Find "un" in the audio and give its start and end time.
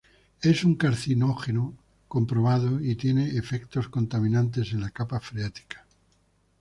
0.63-0.77